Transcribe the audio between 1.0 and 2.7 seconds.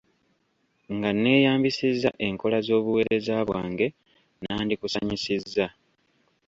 neeyambisizza enkola